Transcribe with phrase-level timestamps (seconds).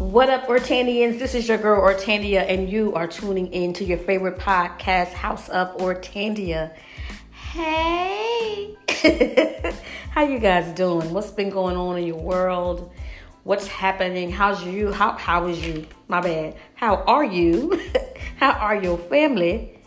[0.00, 1.18] What up, Ortandians?
[1.18, 5.50] This is your girl Ortandia, and you are tuning in to your favorite podcast, House
[5.50, 6.74] Up Ortandia.
[7.52, 8.74] Hey,
[10.10, 11.12] how you guys doing?
[11.12, 12.90] What's been going on in your world?
[13.44, 14.32] What's happening?
[14.32, 14.90] How's you?
[14.90, 15.86] How how is you?
[16.08, 16.56] My bad.
[16.76, 17.78] How are you?
[18.38, 19.78] how are your family?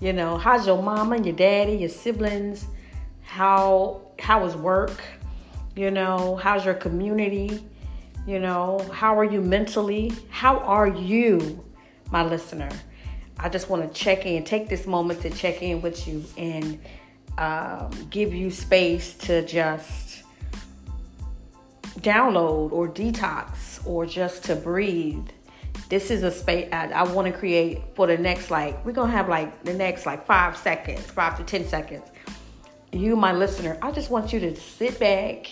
[0.00, 2.64] You know, how's your mama, and your daddy, your siblings?
[3.20, 4.98] How how is work?
[5.76, 7.62] You know, how's your community?
[8.26, 10.12] You know, how are you mentally?
[10.30, 11.64] How are you,
[12.12, 12.68] my listener?
[13.38, 16.78] I just want to check in, take this moment to check in with you and
[17.36, 20.22] um, give you space to just
[21.98, 25.26] download or detox or just to breathe.
[25.88, 29.10] This is a space I, I want to create for the next, like, we're going
[29.10, 32.08] to have like the next like five seconds, five to 10 seconds.
[32.92, 35.48] You, my listener, I just want you to sit back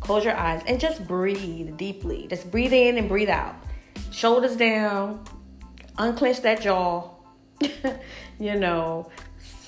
[0.00, 2.26] Close your eyes and just breathe deeply.
[2.28, 3.56] Just breathe in and breathe out.
[4.10, 5.24] Shoulders down.
[5.98, 7.10] Unclench that jaw.
[8.38, 9.10] you know,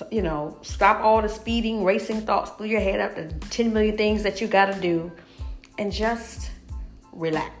[0.09, 3.97] you know, stop all the speeding, racing thoughts through your head up to 10 million
[3.97, 5.11] things that you got to do
[5.77, 6.51] and just
[7.11, 7.51] relax.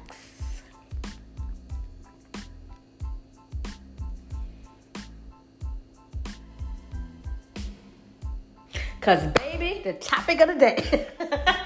[9.01, 11.07] Cause baby, the topic of the day.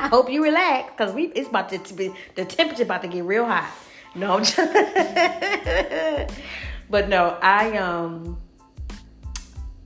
[0.00, 3.22] I hope you relax because we it's about to be the temperature about to get
[3.22, 3.70] real hot.
[4.14, 4.56] No, I'm just,
[6.90, 8.40] but no, I um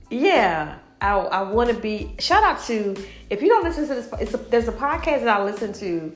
[0.09, 2.95] yeah, I I want to be shout out to
[3.29, 6.15] if you don't listen to this, it's a, there's a podcast that I listen to,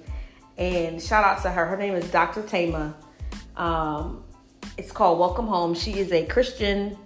[0.58, 1.66] and shout out to her.
[1.66, 2.42] Her name is Dr.
[2.42, 2.95] Thema.
[3.58, 4.23] Um,
[4.77, 5.75] it's called Welcome Home.
[5.75, 6.97] She is a Christian.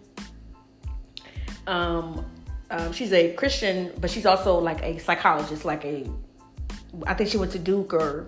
[1.65, 2.23] Um,
[2.69, 6.07] um, she's a Christian, but she's also like a psychologist, like a
[7.05, 8.27] I think she went to Duke or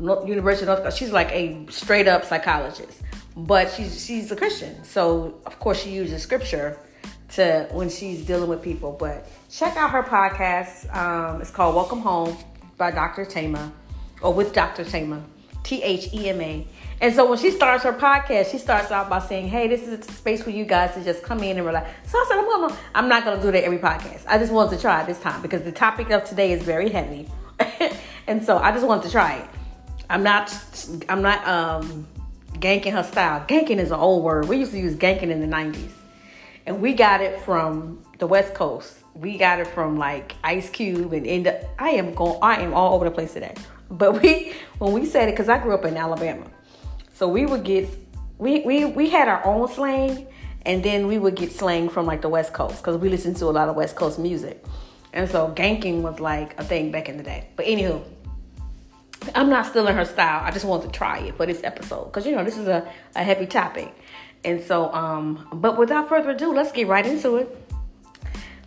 [0.00, 0.90] University of North Carolina.
[0.92, 3.02] She's like a straight up psychologist,
[3.36, 6.78] but she's she's a Christian, so of course she uses scripture
[7.30, 8.92] to when she's dealing with people.
[8.92, 10.94] But check out her podcast.
[10.94, 12.36] Um, it's called Welcome Home
[12.76, 13.24] by Dr.
[13.24, 13.72] Thema,
[14.22, 14.84] or with Dr.
[14.84, 15.22] Thema,
[15.62, 16.66] T H E M A.
[17.00, 19.98] And so when she starts her podcast, she starts out by saying, "Hey, this is
[19.98, 22.46] a space for you guys to just come in and relax." So I said, "I'm
[22.46, 24.24] gonna, I'm not gonna do that every podcast.
[24.28, 27.28] I just wanted to try this time because the topic of today is very heavy."
[28.26, 29.48] and so I just wanted to try it.
[30.08, 30.52] I'm not
[31.08, 32.06] I'm not um
[32.54, 33.44] ganking her style.
[33.46, 34.48] Ganking is an old word.
[34.48, 35.90] We used to use ganking in the 90s.
[36.66, 38.98] And we got it from the West Coast.
[39.14, 43.04] We got it from like Ice Cube and I am going I am all over
[43.04, 43.54] the place today.
[43.90, 46.46] But we when we said it cuz I grew up in Alabama.
[47.12, 47.88] So we would get
[48.38, 50.26] we we we had our own slang
[50.62, 53.46] and then we would get slang from like the West Coast cuz we listened to
[53.46, 54.64] a lot of West Coast music.
[55.12, 57.48] And so ganking was like a thing back in the day.
[57.56, 58.02] But anywho,
[59.34, 60.42] I'm not stealing her style.
[60.44, 62.90] I just wanted to try it for this episode because you know this is a,
[63.14, 63.94] a heavy topic.
[64.44, 67.72] And so, um, but without further ado, let's get right into it.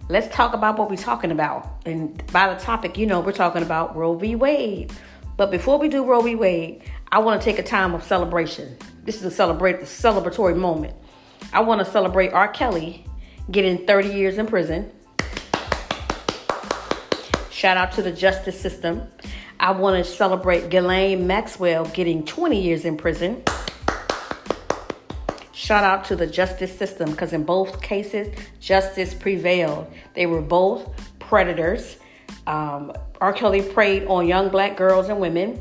[0.10, 1.82] Let's talk about what we're talking about.
[1.86, 4.36] And by the topic, you know, we're talking about Roe v.
[4.36, 4.92] Wade.
[5.36, 6.36] But before we do Roe v.
[6.36, 8.76] Wade, I want to take a time of celebration.
[9.04, 10.96] This is a celebrate the celebratory moment.
[11.54, 12.48] I want to celebrate R.
[12.48, 13.06] Kelly
[13.52, 14.92] getting 30 years in prison.
[17.52, 19.04] Shout out to the justice system.
[19.60, 23.44] I want to celebrate Ghislaine Maxwell getting 20 years in prison.
[25.52, 29.92] Shout out to the justice system because in both cases, justice prevailed.
[30.14, 30.88] They were both
[31.20, 31.98] predators.
[32.46, 33.34] Um, R.
[33.34, 35.60] Kelly preyed on young black girls and women.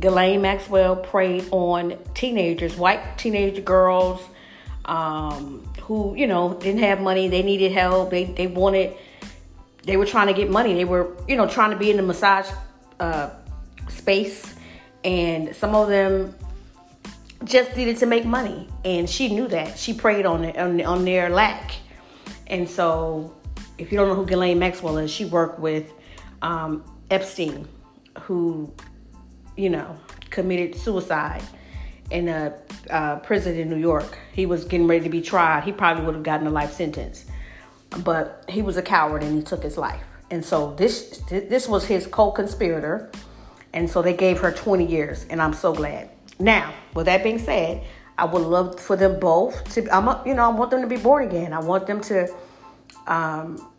[0.00, 4.20] Ghislaine Maxwell preyed on teenagers, white teenage girls
[4.86, 7.28] um, who, you know, didn't have money.
[7.28, 8.10] They needed help.
[8.10, 8.96] They, they wanted
[9.84, 10.74] they were trying to get money.
[10.74, 12.50] They were, you know, trying to be in the massage
[13.00, 13.30] uh,
[13.88, 14.54] space,
[15.04, 16.34] and some of them
[17.44, 19.78] just needed to make money, and she knew that.
[19.78, 21.72] She preyed on it on, on their lack,
[22.46, 23.34] and so
[23.78, 25.92] if you don't know who Ghislaine Maxwell is, she worked with
[26.42, 27.68] um, Epstein,
[28.20, 28.72] who,
[29.56, 29.98] you know,
[30.30, 31.42] committed suicide
[32.10, 32.54] in a
[32.90, 34.18] uh, prison in New York.
[34.32, 35.64] He was getting ready to be tried.
[35.64, 37.26] He probably would have gotten a life sentence
[37.98, 40.02] but he was a coward and he took his life.
[40.30, 43.10] And so this this was his co-conspirator,
[43.72, 46.10] and so they gave her 20 years, and I'm so glad.
[46.38, 47.84] Now, with that being said,
[48.18, 49.88] I would love for them both to.
[49.94, 51.52] I'm a, you know I want them to be born again.
[51.52, 52.28] I want them to
[53.06, 53.70] um,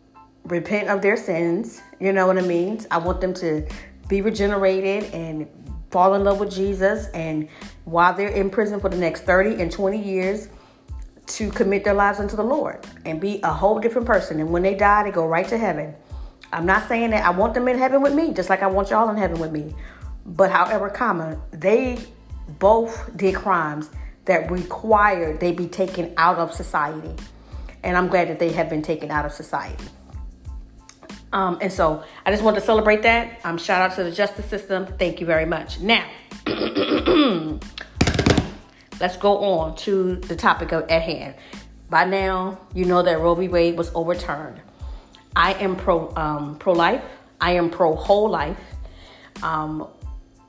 [0.44, 1.82] repent of their sins.
[2.00, 2.80] You know what I mean?
[2.90, 3.66] I want them to
[4.08, 5.46] be regenerated and
[5.90, 7.08] fall in love with Jesus.
[7.08, 7.48] And
[7.84, 10.48] while they're in prison for the next 30 and 20 years,
[11.28, 14.40] to commit their lives unto the Lord and be a whole different person.
[14.40, 15.94] And when they die, they go right to heaven.
[16.52, 18.90] I'm not saying that I want them in heaven with me, just like I want
[18.90, 19.74] y'all in heaven with me.
[20.24, 21.98] But however, comma, they
[22.58, 23.90] both did crimes
[24.24, 27.14] that required they be taken out of society.
[27.82, 29.84] And I'm glad that they have been taken out of society.
[31.32, 33.40] Um, and so I just want to celebrate that.
[33.44, 34.86] Um, shout out to the justice system.
[34.86, 35.80] Thank you very much.
[35.80, 36.08] Now,
[39.00, 41.34] let's go on to the topic of, at hand.
[41.90, 43.48] By now, you know that Roe v.
[43.48, 44.60] Wade was overturned.
[45.36, 47.02] I am pro um, pro life.
[47.40, 48.58] I am pro whole life.
[49.42, 49.88] Um,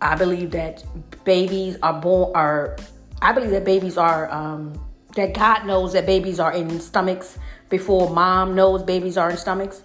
[0.02, 0.84] I believe that
[1.24, 2.78] babies are born are.
[3.22, 4.80] I believe that babies are um,
[5.16, 7.38] that God knows that babies are in stomachs
[7.70, 9.84] before mom knows babies are in stomachs.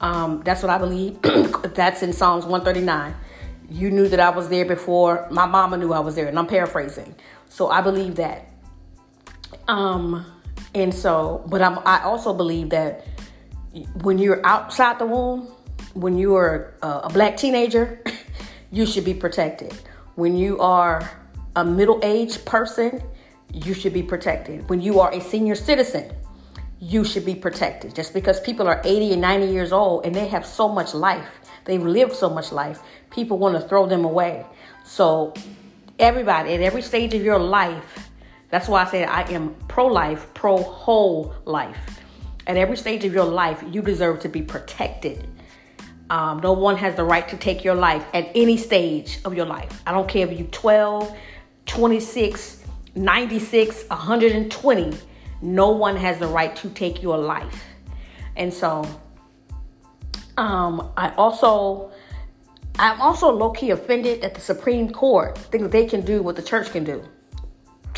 [0.00, 1.20] Um, that's what I believe.
[1.74, 3.14] that's in Psalms 139.
[3.70, 6.46] You knew that I was there before my mama knew I was there, and I'm
[6.46, 7.14] paraphrasing.
[7.48, 8.48] So I believe that.
[9.68, 10.26] Um,
[10.74, 13.06] and so, but I'm, I also believe that
[14.02, 15.48] when you're outside the womb,
[15.94, 18.02] when you are a, a black teenager,
[18.70, 19.72] you should be protected.
[20.14, 21.10] When you are
[21.56, 23.02] a middle aged person,
[23.52, 24.68] you should be protected.
[24.68, 26.10] When you are a senior citizen,
[26.80, 27.94] you should be protected.
[27.94, 31.28] Just because people are 80 and 90 years old and they have so much life,
[31.64, 32.80] they've lived so much life,
[33.10, 34.44] people want to throw them away.
[34.84, 35.32] So,
[35.98, 38.10] everybody at every stage of your life,
[38.50, 41.91] that's why I say I am pro life, pro whole life.
[42.46, 45.28] At every stage of your life, you deserve to be protected.
[46.10, 49.46] Um, no one has the right to take your life at any stage of your
[49.46, 49.82] life.
[49.86, 51.16] I don't care if you're 12,
[51.66, 54.98] 26, 96, 120
[55.42, 57.64] no one has the right to take your life.
[58.36, 58.88] And so
[60.38, 61.90] um, I also
[62.78, 66.70] I'm also low-key offended that the Supreme Court think they can do what the church
[66.70, 67.04] can do.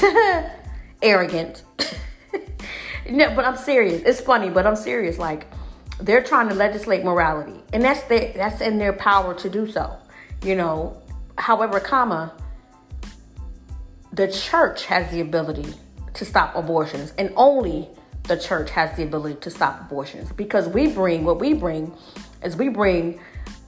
[1.02, 1.62] Arrogant.
[3.08, 4.02] no, but I'm serious.
[4.02, 5.18] It's funny, but I'm serious.
[5.18, 5.46] Like
[6.00, 9.96] they're trying to legislate morality, and that's the, that's in their power to do so.
[10.42, 11.02] You know,
[11.38, 12.32] however, comma,
[14.12, 15.74] the church has the ability
[16.14, 17.88] to stop abortions, and only
[18.24, 21.94] the church has the ability to stop abortions because we bring what we bring
[22.42, 23.20] is we bring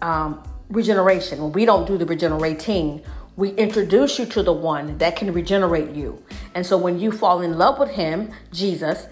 [0.02, 1.42] um, regeneration.
[1.42, 3.02] When we don't do the regenerating,
[3.36, 6.22] we introduce you to the one that can regenerate you.
[6.54, 9.06] And so when you fall in love with Him, Jesus,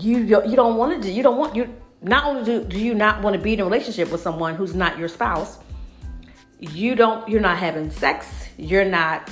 [0.00, 2.94] you you don't want to do you don't want you not only do, do you
[2.94, 5.58] not want to be in a relationship with someone who's not your spouse
[6.60, 9.30] you don't you're not having sex you're not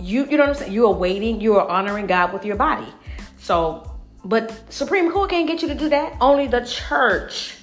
[0.00, 0.72] you you what I'm saying?
[0.72, 2.86] You are waiting, you are honoring God with your body.
[3.38, 6.16] So, but Supreme Court can't get you to do that.
[6.20, 7.56] Only the church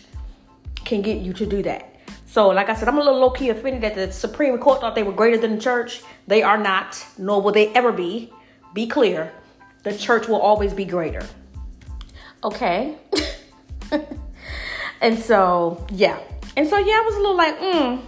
[0.84, 1.92] can get you to do that.
[2.26, 4.96] So, like I said, I'm a little low key offended that the Supreme Court thought
[4.96, 6.02] they were greater than the church.
[6.28, 8.32] They are not, nor will they ever be.
[8.74, 9.32] Be clear.
[9.84, 11.26] The church will always be greater.
[12.46, 12.96] Okay.
[15.02, 16.20] and so, yeah.
[16.56, 18.02] And so, yeah, I was a little like, mm,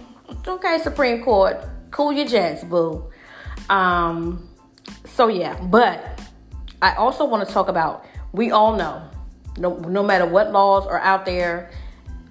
[0.46, 1.56] okay, Supreme Court,
[1.90, 3.10] cool your jets, boo.
[3.68, 4.48] Um,
[5.04, 6.20] so yeah, but
[6.80, 9.02] I also want to talk about we all know
[9.58, 11.70] no, no matter what laws are out there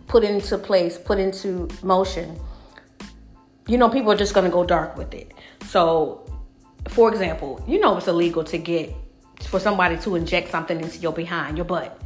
[0.07, 2.39] put into place, put into motion,
[3.67, 5.33] you know, people are just going to go dark with it.
[5.65, 6.25] So,
[6.87, 8.95] for example, you know, it's illegal to get
[9.43, 12.01] for somebody to inject something into your behind, your butt.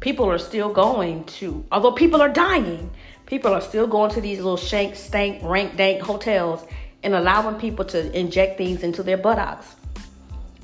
[0.00, 2.90] People are still going to, although people are dying,
[3.26, 6.64] people are still going to these little shank, stank, rank, dank hotels
[7.02, 9.76] and allowing people to inject things into their buttocks.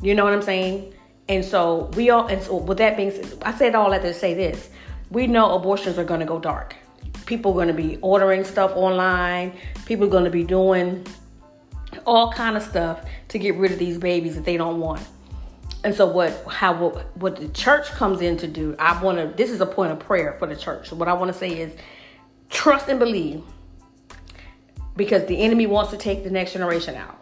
[0.00, 0.92] You know what I'm saying?
[1.28, 4.12] And so we all, and so with that being said, I said all that to
[4.12, 4.68] say this.
[5.10, 6.74] We know abortions are going to go dark.
[7.26, 9.52] People are going to be ordering stuff online.
[9.86, 11.06] People are going to be doing
[12.06, 15.00] all kind of stuff to get rid of these babies that they don't want.
[15.84, 16.74] And so what how
[17.14, 19.98] what, the church comes in to do, I want to this is a point of
[19.98, 20.88] prayer for the church.
[20.88, 21.72] So what I want to say is
[22.50, 23.42] trust and believe
[24.96, 27.18] because the enemy wants to take the next generation out.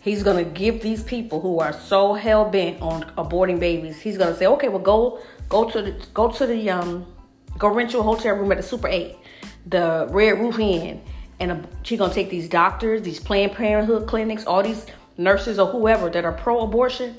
[0.00, 4.00] He's going to give these people who are so hell bent on aborting babies.
[4.00, 7.06] He's going to say, "Okay, well go go to the go to the um
[7.58, 9.16] go rent your hotel room at the Super 8,
[9.66, 11.00] the Red Roof Inn."
[11.38, 14.84] And she's going to take these doctors, these Planned Parenthood clinics, all these
[15.16, 17.18] nurses or whoever that are pro-abortion.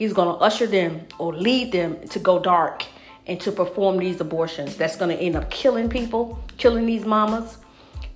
[0.00, 2.84] He's going to usher them or lead them to go dark
[3.26, 4.76] and to perform these abortions.
[4.76, 7.58] That's going to end up killing people, killing these mamas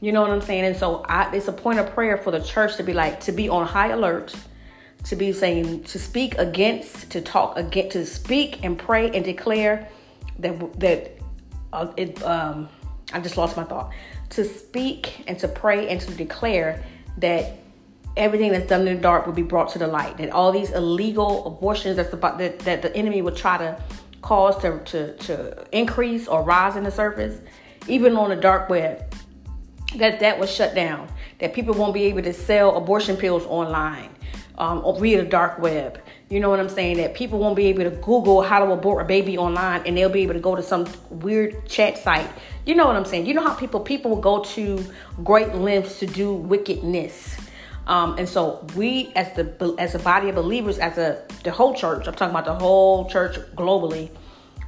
[0.04, 0.64] you know what I'm saying?
[0.66, 3.32] And so I, it's a point of prayer for the church to be like, to
[3.32, 4.34] be on high alert,
[5.04, 9.88] to be saying, to speak against, to talk against, to speak and pray and declare
[10.40, 11.18] that, that,
[11.72, 12.68] uh, it, um,
[13.14, 13.94] I just lost my thought.
[14.28, 16.84] To speak and to pray and to declare
[17.16, 17.56] that
[18.16, 20.16] everything that's done in the dark will be brought to the light.
[20.18, 23.83] That all these illegal abortions that's about that, that the enemy would try to
[24.23, 27.40] cause to, to, to increase or rise in the surface,
[27.88, 29.14] even on the dark web,
[29.97, 31.09] that that was shut down.
[31.40, 34.11] That people won't be able to sell abortion pills online.
[34.59, 36.00] um, via the dark web.
[36.30, 36.97] You know what I'm saying?
[36.99, 40.09] That people won't be able to Google how to abort a baby online, and they'll
[40.09, 42.28] be able to go to some weird chat site.
[42.66, 43.26] You know what I'm saying?
[43.26, 44.85] You know how people people will go to
[45.23, 47.37] great lengths to do wickedness.
[47.86, 51.74] Um, and so we, as the as a body of believers, as a the whole
[51.74, 54.10] church, I'm talking about the whole church globally.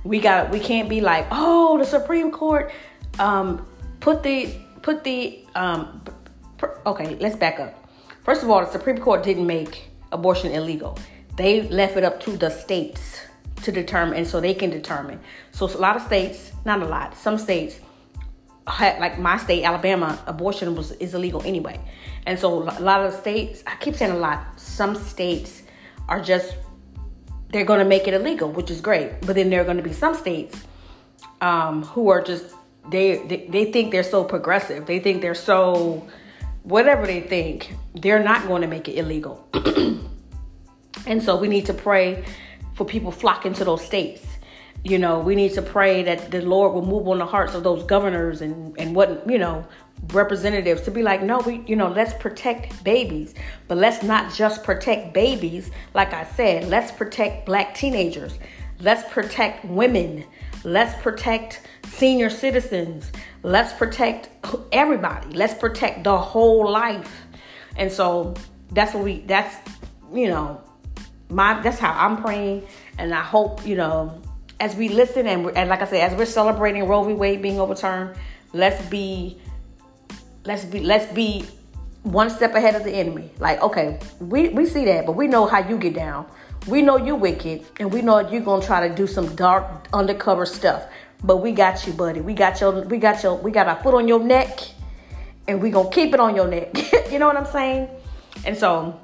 [0.05, 2.73] We got we can't be like, oh, the Supreme Court
[3.19, 3.67] um,
[4.01, 6.03] put the put the um,
[6.85, 7.17] okay.
[7.17, 7.89] Let's back up.
[8.23, 10.99] First of all, the Supreme Court didn't make abortion illegal.
[11.37, 13.21] They left it up to the states
[13.63, 15.21] to determine, and so they can determine.
[15.53, 17.81] So a lot of states, not a lot, some states,
[18.67, 21.81] like my state, Alabama, abortion was is illegal anyway.
[22.27, 25.63] And so a lot of states, I keep saying a lot, some states
[26.09, 26.57] are just
[27.51, 29.21] they're going to make it illegal, which is great.
[29.23, 30.65] But then there are going to be some states
[31.41, 32.55] um, who are just
[32.91, 34.87] they, they they think they're so progressive.
[34.87, 36.07] They think they're so
[36.65, 37.75] whatever they think.
[37.95, 39.49] They're not going to make it illegal.
[41.07, 42.25] and so we need to pray
[42.75, 44.27] for people flocking to those states.
[44.85, 47.63] You know, we need to pray that the Lord will move on the hearts of
[47.63, 49.67] those governors and and what you know
[50.13, 53.35] representatives to be like, no, we, you know, let's protect babies,
[53.69, 55.71] but let's not just protect babies.
[55.95, 58.39] Like I said, let's protect black teenagers.
[58.81, 60.25] Let's protect women.
[60.65, 63.11] Let's protect senior citizens.
[63.43, 64.29] Let's protect
[64.73, 65.35] everybody.
[65.35, 67.23] Let's protect the whole life.
[67.77, 68.35] And so
[68.73, 69.57] that's what we, that's,
[70.13, 70.61] you know,
[71.29, 72.67] my, that's how I'm praying.
[72.99, 74.21] And I hope, you know,
[74.61, 77.13] as we listen and, and like I said, as we're celebrating Roe v.
[77.13, 78.17] Wade being overturned,
[78.53, 79.39] let's be
[80.47, 81.45] let's be let's be
[82.03, 83.31] one step ahead of the enemy.
[83.39, 86.27] Like, okay, we, we see that, but we know how you get down.
[86.69, 90.47] We know you wicked, and we know you're gonna try to do some dark undercover
[90.47, 90.85] stuff.
[91.23, 92.21] But we got you, buddy.
[92.21, 94.61] We got your we got your we got our foot on your neck,
[95.49, 96.77] and we gonna keep it on your neck.
[97.11, 97.89] you know what I'm saying?
[98.45, 99.01] And so,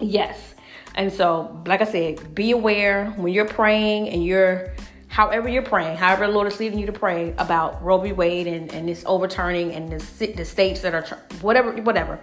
[0.00, 0.54] yes.
[0.94, 4.74] And so, like I said, be aware when you're praying and you're
[5.16, 8.12] however you're praying, however the Lord is leading you to pray about Roe v.
[8.12, 11.06] Wade and, and this overturning and the, the states that are,
[11.40, 12.20] whatever, whatever.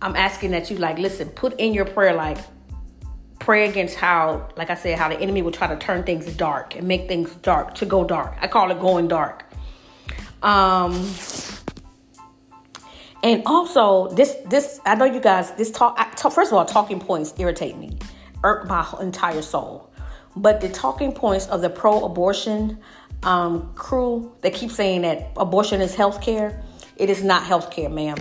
[0.00, 2.38] I'm asking that you like, listen, put in your prayer, like,
[3.40, 6.76] pray against how, like I said, how the enemy will try to turn things dark
[6.76, 8.36] and make things dark to go dark.
[8.40, 9.52] I call it going dark.
[10.40, 11.12] Um,
[13.24, 17.00] and also this, this, I know you guys, this talk, I, first of all, talking
[17.00, 17.98] points irritate me,
[18.44, 19.89] irk my entire soul.
[20.40, 22.78] But the talking points of the pro abortion
[23.22, 26.62] um, crew, they keep saying that abortion is health care.
[26.96, 28.16] It is not health care, ma'am.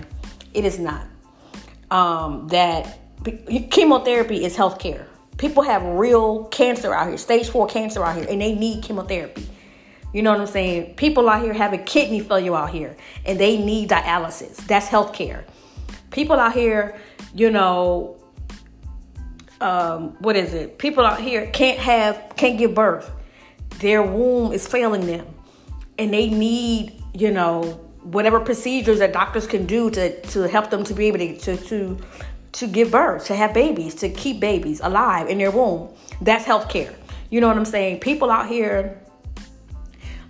[0.54, 1.08] It is not.
[1.92, 3.00] Um, that
[3.72, 5.08] chemotherapy is health care.
[5.38, 9.48] People have real cancer out here, stage four cancer out here, and they need chemotherapy.
[10.14, 10.96] You know what I'm saying?
[10.96, 14.58] People out here having kidney failure out here, and they need dialysis.
[14.68, 15.46] That's health care.
[16.12, 17.00] People out here,
[17.34, 18.19] you know,
[19.62, 20.78] um, what is it?
[20.78, 23.12] People out here can't have, can't give birth.
[23.80, 25.28] Their womb is failing them,
[25.98, 27.62] and they need, you know,
[28.04, 31.58] whatever procedures that doctors can do to to help them to be able to to
[31.58, 31.98] to,
[32.54, 35.94] to give birth, to have babies, to keep babies alive in their womb.
[36.22, 36.94] That's healthcare.
[37.30, 38.00] You know what I'm saying?
[38.00, 39.00] People out here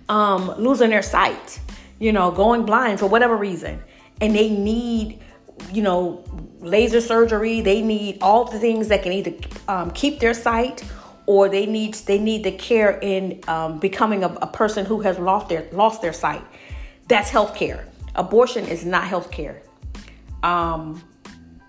[0.08, 1.60] um, losing their sight,
[1.98, 3.82] you know, going blind for whatever reason,
[4.20, 5.20] and they need
[5.72, 6.24] you know,
[6.60, 7.60] laser surgery.
[7.60, 9.34] They need all the things that can either
[9.68, 10.84] um, keep their sight
[11.26, 15.16] or they need they need the care in um, becoming a, a, person who has
[15.18, 16.44] lost their lost their sight.
[17.08, 17.86] That's healthcare.
[18.16, 19.60] Abortion is not healthcare.
[20.42, 21.02] Um,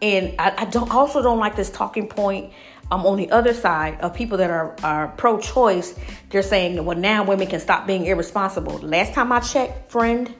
[0.01, 2.53] and I, I don't also don't like this talking point.
[2.89, 5.97] Um, on the other side of people that are, are pro-choice,
[6.29, 8.79] they're saying, well, now women can stop being irresponsible.
[8.79, 10.33] Last time I checked, friend,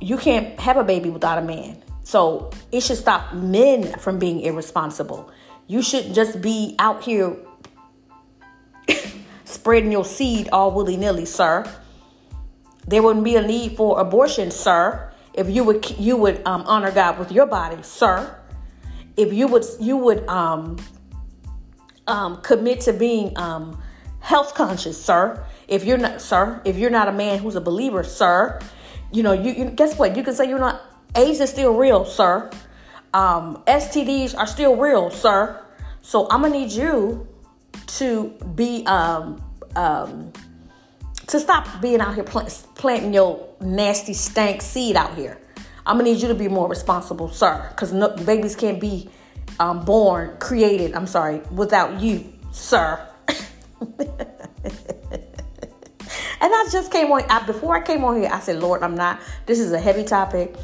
[0.00, 1.82] you can't have a baby without a man.
[2.12, 5.30] So it should stop men from being irresponsible.
[5.66, 7.34] You shouldn't just be out here
[9.46, 11.64] spreading your seed all willy nilly, sir.
[12.86, 16.90] There wouldn't be a need for abortion, sir, if you would you would um, honor
[16.90, 18.38] God with your body, sir.
[19.16, 20.76] If you would you would um,
[22.06, 23.82] um, commit to being um,
[24.20, 25.42] health conscious, sir.
[25.66, 28.60] If you're not, sir, if you're not a man who's a believer, sir,
[29.12, 30.14] you know you, you guess what?
[30.14, 32.50] You can say you're not AIDS is still real, sir.
[33.14, 35.62] Um, STDs are still real, sir.
[36.00, 37.26] So I'm gonna need you
[37.98, 39.42] to be um,
[39.76, 40.32] um,
[41.26, 45.38] to stop being out here plant, planting your nasty stank seed out here.
[45.84, 49.10] I'm gonna need you to be more responsible, sir, because no, babies can't be
[49.60, 50.94] um, born, created.
[50.94, 53.06] I'm sorry, without you, sir.
[53.28, 54.08] and
[56.40, 57.22] I just came on.
[57.28, 59.20] I, before I came on here, I said, Lord, I'm not.
[59.46, 60.54] This is a heavy topic.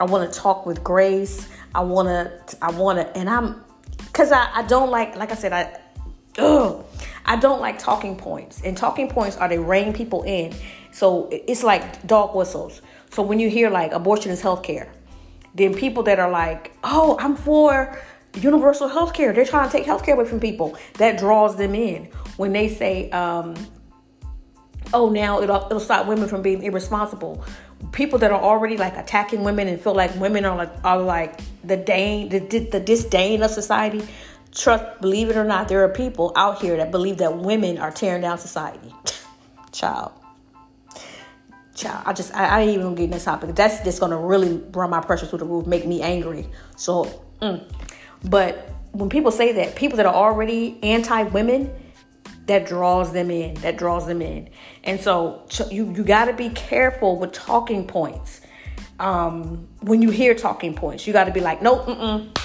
[0.00, 1.48] I want to talk with grace.
[1.74, 3.64] I want to, I want to, and I'm,
[3.98, 5.80] because I, I don't like, like I said, I,
[6.38, 6.84] ugh,
[7.24, 8.62] I don't like talking points.
[8.62, 10.54] And talking points are they rein people in.
[10.92, 12.80] So it's like dog whistles.
[13.10, 14.88] So when you hear like abortion is healthcare,
[15.54, 18.00] then people that are like, oh, I'm for
[18.34, 19.32] universal health care.
[19.32, 20.76] They're trying to take health care away from people.
[20.94, 22.06] That draws them in.
[22.36, 23.54] When they say, um,
[24.94, 27.44] oh, now it'll, it'll stop women from being irresponsible.
[27.92, 31.40] People that are already like attacking women and feel like women are like, are like
[31.64, 34.06] the, dane, the, the disdain of society.
[34.52, 37.90] Trust, believe it or not, there are people out here that believe that women are
[37.90, 38.94] tearing down society.
[39.72, 40.12] Child
[41.78, 43.54] child, I just I, I ain't even get in this topic.
[43.54, 46.48] That's just gonna really run my pressure through the roof, make me angry.
[46.76, 47.62] So, mm.
[48.24, 51.70] but when people say that, people that are already anti-women,
[52.48, 53.54] that draws them in.
[53.56, 54.50] That draws them in.
[54.84, 58.40] And so you you got to be careful with talking points.
[58.98, 62.36] Um, when you hear talking points, you got to be like, nope, mm-mm.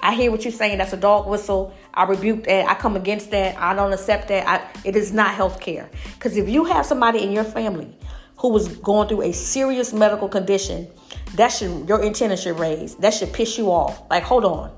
[0.00, 0.78] I hear what you're saying.
[0.78, 1.74] That's a dog whistle.
[1.94, 2.68] I rebuke that.
[2.68, 3.56] I come against that.
[3.56, 4.46] I don't accept that.
[4.46, 5.90] I, it is not health care.
[6.14, 7.96] Because if you have somebody in your family
[8.36, 10.88] who was going through a serious medical condition,
[11.34, 12.96] that should your antenna should raise.
[12.96, 14.02] That should piss you off.
[14.10, 14.72] Like, hold on.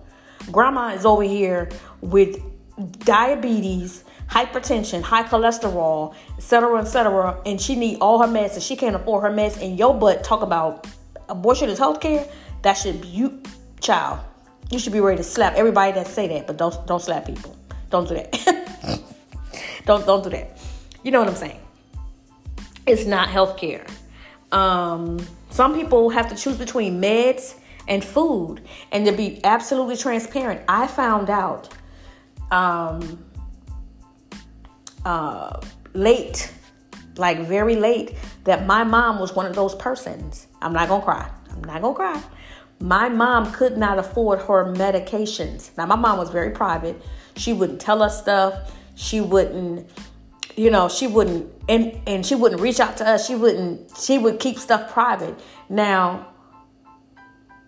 [0.53, 1.71] Grandma is over here
[2.01, 2.39] with
[3.01, 4.04] diabetes,
[4.35, 9.23] hypertension, high cholesterol, etc., etc., and she need all her meds and she can't afford
[9.23, 9.63] her meds.
[9.63, 10.87] And your butt talk about
[11.29, 12.27] abortion is health care.
[12.63, 13.43] That should be you,
[13.81, 14.19] child.
[14.71, 17.57] You should be ready to slap everybody that say that, but don't don't slap people.
[17.91, 19.01] Don't do that.
[19.87, 20.59] don't don't do that.
[21.05, 21.61] You know what I'm saying?
[22.87, 23.89] it's not healthcare.
[24.53, 27.57] Um, some people have to choose between meds
[27.89, 28.63] and food,
[28.93, 31.69] and to be absolutely transparent, I found out
[32.51, 33.24] um,
[35.05, 35.61] uh,
[35.93, 36.53] late,
[37.17, 40.49] like very late, that my mom was one of those persons.
[40.63, 41.31] I'm not gonna cry.
[41.51, 42.23] I'm not gonna cry.
[42.81, 45.77] My mom could not afford her medications.
[45.77, 47.01] Now, my mom was very private.
[47.37, 48.73] She wouldn't tell us stuff.
[48.97, 49.89] She wouldn't
[50.57, 54.19] you know she wouldn't and and she wouldn't reach out to us she wouldn't she
[54.19, 55.35] would keep stuff private
[55.69, 56.29] now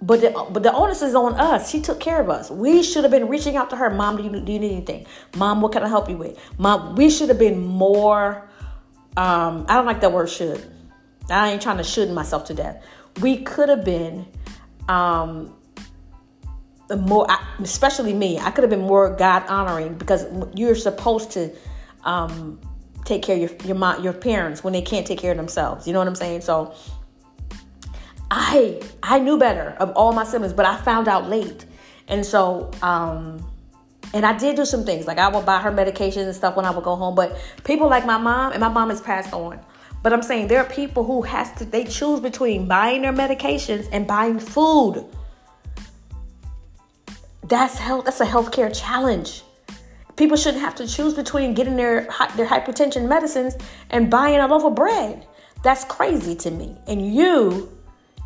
[0.03, 1.71] but the, but the onus is on us.
[1.71, 2.51] She took care of us.
[2.51, 3.91] We should have been reaching out to her.
[3.91, 5.07] Mom, do you, do you need anything?
[5.37, 6.39] Mom, what can I help you with?
[6.59, 8.49] Mom, we should have been more.
[9.17, 10.63] Um, I don't like that word should.
[11.31, 12.85] I ain't trying to should myself to death.
[13.21, 14.27] We could have been
[14.89, 15.55] um,
[16.95, 17.27] more,
[17.61, 18.39] especially me.
[18.39, 21.51] I could have been more God honoring because you're supposed to
[22.05, 22.61] um,
[23.05, 25.87] take care of your your mom, your parents when they can't take care of themselves.
[25.87, 26.43] You know what I'm saying?
[26.43, 26.75] So
[28.31, 31.65] I I knew better of all my siblings, but I found out late.
[32.09, 33.45] And so um
[34.15, 35.07] and I did do some things.
[35.07, 37.15] Like I would buy her medications and stuff when I would go home.
[37.15, 39.61] But people like my mom, and my mom has passed on.
[40.03, 43.89] But I'm saying there are people who has to they choose between buying their medications
[43.93, 45.05] and buying food.
[47.45, 49.43] That's health that's a healthcare challenge.
[50.17, 53.57] People shouldn't have to choose between getting their their hypertension medicines
[53.91, 55.27] and buying a loaf of bread.
[55.63, 56.77] That's crazy to me.
[56.87, 57.76] And you,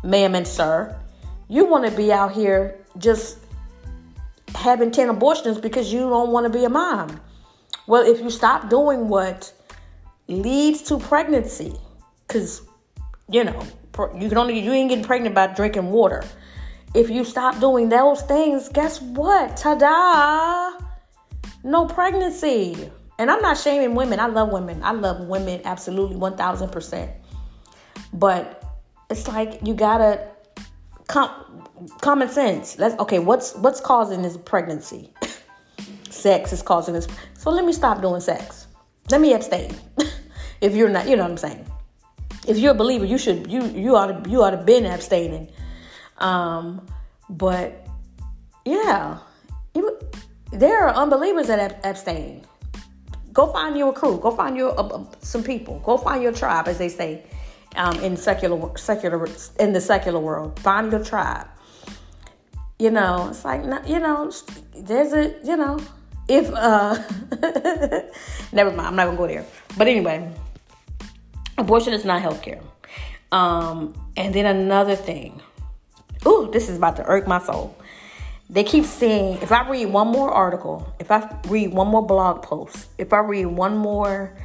[0.03, 0.97] ma'am and sir,
[1.47, 3.37] you want to be out here just
[4.55, 7.19] having 10 abortions because you don't want to be a mom.
[7.87, 9.51] Well, if you stop doing what
[10.27, 11.73] leads to pregnancy,
[12.27, 12.61] because
[13.29, 13.65] you know,
[14.17, 16.23] you can only you ain't getting pregnant by drinking water.
[16.93, 19.55] If you stop doing those things, guess what?
[19.55, 20.77] Ta-da!
[21.63, 22.91] no pregnancy.
[23.17, 24.19] And I'm not shaming women.
[24.19, 24.81] I love women.
[24.83, 27.13] I love women absolutely 1000%.
[28.13, 28.60] But
[29.11, 30.25] it's like you gotta
[31.07, 31.67] com-
[32.01, 32.79] common sense.
[32.79, 35.13] Let's okay, what's what's causing this pregnancy?
[36.09, 37.07] sex is causing this.
[37.37, 38.67] So let me stop doing sex.
[39.09, 39.75] Let me abstain.
[40.61, 41.65] if you're not, you know what I'm saying.
[42.47, 45.51] If you're a believer, you should you you ought to you ought to been abstaining.
[46.17, 46.87] Um,
[47.29, 47.85] but
[48.65, 49.19] yeah,
[49.73, 49.99] you,
[50.51, 52.45] there are unbelievers that abstain.
[53.33, 54.19] Go find you a crew.
[54.19, 55.79] Go find you a, a, some people.
[55.79, 57.25] Go find your tribe, as they say
[57.75, 59.27] um, in secular secular
[59.59, 60.59] in the secular world.
[60.59, 61.47] Find your tribe.
[62.79, 64.31] You know, it's like you know,
[64.75, 65.79] there's a you know,
[66.27, 66.95] if uh,
[68.51, 68.87] never mind.
[68.87, 69.45] I'm not gonna go there.
[69.77, 70.31] But anyway,
[71.57, 72.61] abortion is not healthcare.
[73.31, 75.41] Um, and then another thing.
[76.25, 77.75] Ooh, this is about to irk my soul
[78.51, 82.43] they keep saying if I read one more article, if I read one more blog
[82.43, 84.35] post, if I read one more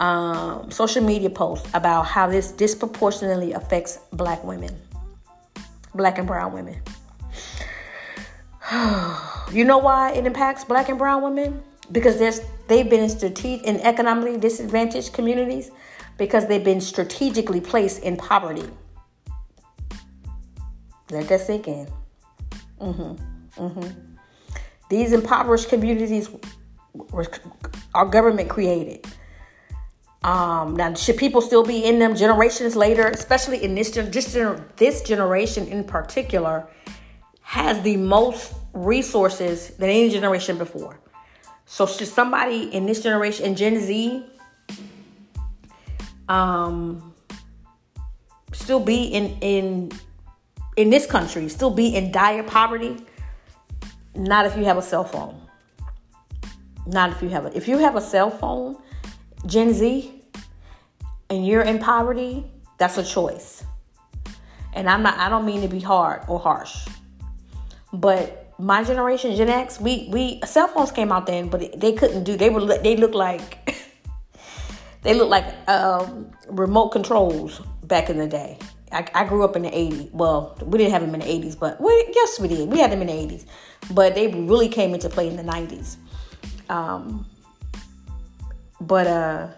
[0.00, 4.74] um, social media post about how this disproportionately affects black women,
[5.94, 6.80] black and brown women.
[9.52, 11.62] you know why it impacts black and brown women?
[11.92, 15.70] Because there's they've been in strategic in economically disadvantaged communities
[16.16, 18.64] because they've been strategically placed in poverty.
[21.10, 21.88] Let that sink in.
[22.80, 23.62] Mm-hmm.
[23.62, 23.88] Mm-hmm.
[24.88, 26.30] These impoverished communities
[26.94, 27.26] were,
[27.94, 29.06] are government created.
[30.22, 34.36] Um, now, should people still be in them generations later, especially in this, this,
[34.76, 36.68] this generation in particular,
[37.40, 41.00] has the most resources than any generation before.
[41.64, 44.26] So, should somebody in this generation, in Gen Z,
[46.28, 47.14] um,
[48.52, 49.92] still be in in
[50.76, 52.96] in this country, still be in dire poverty?
[54.14, 55.40] Not if you have a cell phone.
[56.86, 58.76] Not if you have a if you have a cell phone,
[59.46, 60.22] Gen Z,
[61.28, 62.44] and you're in poverty,
[62.78, 63.64] that's a choice.
[64.72, 66.86] And I'm not I don't mean to be hard or harsh.
[67.92, 72.24] But my generation, Gen X, we we cell phones came out then, but they couldn't
[72.24, 73.74] do they were they look like
[75.02, 78.58] they look like um, remote controls back in the day.
[78.92, 80.10] I, I, grew up in the 80s.
[80.12, 82.68] Well, we didn't have them in the 80s, but we, yes, we did.
[82.68, 83.44] We had them in the 80s,
[83.92, 85.96] but they really came into play in the 90s.
[86.68, 87.24] Um,
[88.80, 89.48] but uh,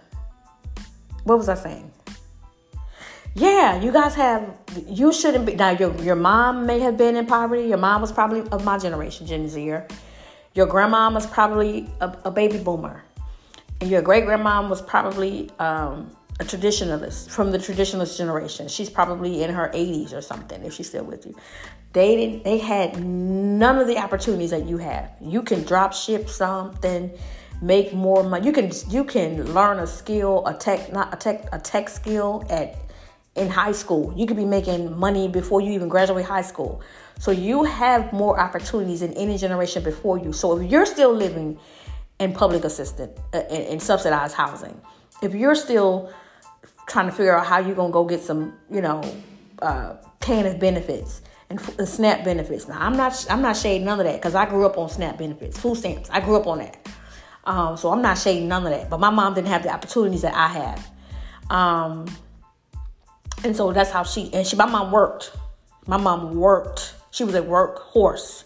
[1.24, 1.90] what was I saying?
[3.34, 4.58] Yeah, you guys have.
[4.86, 5.70] You shouldn't be now.
[5.70, 7.68] Your your mom may have been in poverty.
[7.68, 9.86] Your mom was probably of my generation, Gen Zer.
[10.54, 13.02] Your grandma was probably a, a baby boomer,
[13.80, 18.68] and your great grandma was probably um, a traditionalist from the traditionalist generation.
[18.68, 21.34] She's probably in her 80s or something if she's still with you.
[21.94, 25.10] They didn't they had none of the opportunities that you have.
[25.22, 27.10] You can drop ship something,
[27.62, 28.44] make more money.
[28.44, 32.44] You can you can learn a skill, a tech not a tech a tech skill
[32.50, 32.76] at
[33.34, 34.12] in high school.
[34.14, 36.82] You could be making money before you even graduate high school.
[37.18, 40.32] So you have more opportunities than any generation before you.
[40.32, 41.58] So if you're still living
[42.18, 44.78] in public assistance uh, in, in subsidized housing,
[45.22, 46.12] if you're still
[46.88, 49.00] trying to figure out how you're gonna go get some, you know,
[49.60, 52.68] uh, TANF benefits and, and SNAP benefits.
[52.68, 55.18] Now, I'm not I'm not shading none of that because I grew up on SNAP
[55.18, 56.10] benefits, food stamps.
[56.10, 56.86] I grew up on that,
[57.44, 58.88] um, so I'm not shading none of that.
[58.90, 60.90] But my mom didn't have the opportunities that I have,
[61.50, 62.06] um,
[63.44, 64.56] and so that's how she and she.
[64.56, 65.32] My mom worked.
[65.86, 66.94] My mom worked.
[67.10, 68.44] She was a workhorse.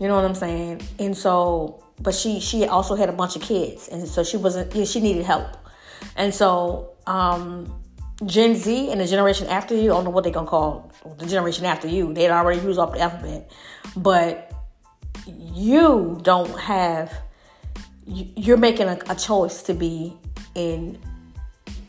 [0.00, 0.82] You know what I'm saying?
[0.98, 4.86] And so, but she she also had a bunch of kids, and so she wasn't.
[4.86, 5.56] She needed help.
[6.16, 7.72] And so, um,
[8.26, 11.26] Gen Z and the generation after you, I don't know what they're gonna call the
[11.26, 12.12] generation after you.
[12.12, 13.50] They'd already used up the alphabet,
[13.96, 14.52] but
[15.26, 17.12] you don't have.
[18.06, 20.16] You're making a, a choice to be
[20.54, 20.98] in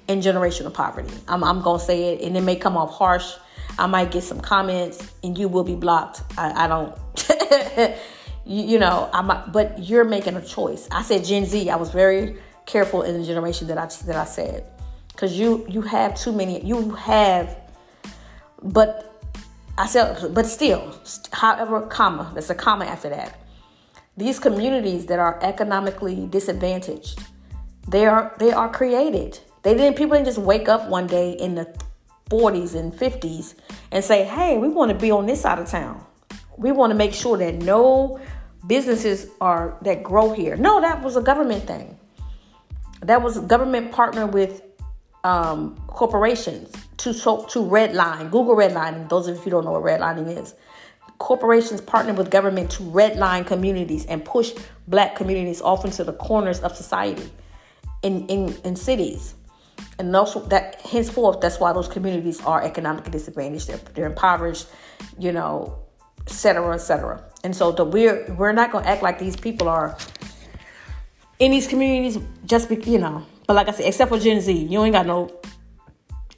[0.07, 1.13] in generational poverty.
[1.27, 3.33] I'm, I'm gonna say it, and it may come off harsh.
[3.79, 6.21] I might get some comments, and you will be blocked.
[6.37, 7.95] I, I don't.
[8.45, 10.87] you, you know, I might, but you're making a choice.
[10.91, 11.69] I said Gen Z.
[11.69, 14.65] I was very careful in the generation that I that I said,
[15.11, 16.63] because you you have too many.
[16.63, 17.57] You have,
[18.61, 19.09] but
[19.77, 20.95] I said, but still,
[21.31, 22.29] however, comma.
[22.33, 23.39] There's a comma after that.
[24.15, 27.23] These communities that are economically disadvantaged,
[27.87, 29.39] they are they are created.
[29.63, 29.97] They didn't.
[29.97, 31.73] People didn't just wake up one day in the
[32.29, 33.55] 40s and 50s
[33.91, 36.03] and say, "Hey, we want to be on this side of town.
[36.57, 38.19] We want to make sure that no
[38.67, 41.97] businesses are that grow here." No, that was a government thing
[43.05, 44.61] that was government partner with
[45.23, 49.09] um, corporations to so, to redline Google redlining.
[49.09, 50.55] Those of you who don't know what redlining is,
[51.17, 54.53] corporations partner with government to redline communities and push
[54.87, 57.31] black communities off into the corners of society
[58.01, 59.35] in in, in cities.
[59.99, 63.67] And also that henceforth, that's why those communities are economically disadvantaged.
[63.67, 64.67] They're, they're impoverished,
[65.19, 65.79] you know,
[66.25, 67.23] et cetera, et cetera.
[67.43, 69.97] And so the, we're we're not going to act like these people are
[71.39, 74.51] in these communities just be you know but like i said except for gen z
[74.53, 75.29] you ain't got no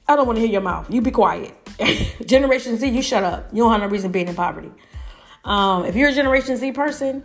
[0.08, 1.54] i don't want to hear your mouth you be quiet
[2.26, 3.50] generation z you shut up.
[3.52, 4.72] You don't have no reason being in poverty.
[5.44, 7.24] Um, if you're a generation z person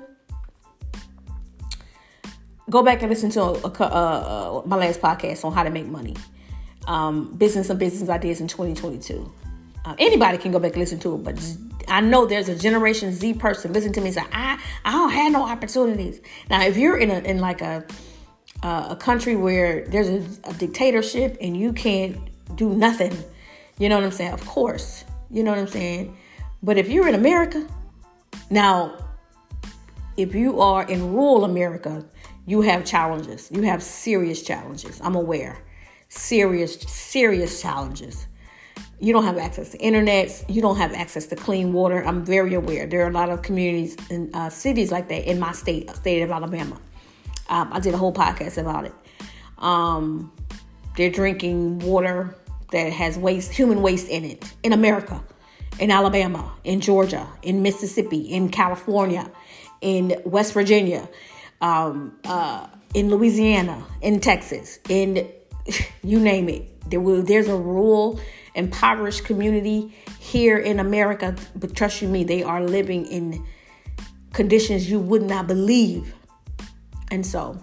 [2.68, 5.86] go back and listen to a, a, uh, my last podcast on how to make
[5.86, 6.14] money.
[6.86, 9.30] Um, business and business ideas in 2022
[9.84, 11.56] uh, anybody can go back and listen to it, but
[11.88, 13.72] I know there's a Generation Z person.
[13.72, 16.20] Listen to me say, I, I don't have no opportunities.
[16.48, 17.84] Now, if you're in a in like a
[18.62, 22.16] uh, a country where there's a, a dictatorship and you can't
[22.56, 23.16] do nothing,
[23.80, 24.32] you know what I'm saying?
[24.32, 26.16] Of course, you know what I'm saying.
[26.62, 27.66] But if you're in America,
[28.50, 28.96] now,
[30.16, 32.04] if you are in rural America,
[32.46, 33.50] you have challenges.
[33.50, 35.00] You have serious challenges.
[35.02, 35.58] I'm aware.
[36.08, 38.26] Serious, serious challenges
[39.00, 42.04] you don't have access to internet, you don't have access to clean water.
[42.04, 42.86] I'm very aware.
[42.86, 46.20] There are a lot of communities and uh, cities like that in my state, state
[46.20, 46.78] of Alabama.
[47.48, 48.92] Um, I did a whole podcast about it.
[49.58, 50.30] Um,
[50.96, 52.36] they're drinking water
[52.72, 55.22] that has waste, human waste in it, in America,
[55.78, 59.30] in Alabama, in Georgia, in Mississippi, in California,
[59.80, 61.08] in West Virginia,
[61.60, 65.28] um, uh, in Louisiana, in Texas, in
[66.02, 66.90] you name it.
[66.90, 68.20] There will, there's a rural,
[68.54, 73.44] impoverished community here in America, but trust you me, they are living in
[74.32, 76.14] conditions you would not believe.
[77.10, 77.62] And so,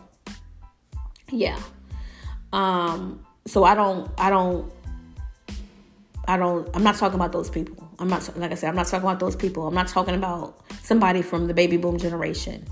[1.29, 1.59] yeah.
[2.53, 4.71] Um, so I don't, I don't,
[6.27, 7.89] I don't, I'm not talking about those people.
[7.99, 9.65] I'm not, like I said, I'm not talking about those people.
[9.67, 12.65] I'm not talking about somebody from the baby boom generation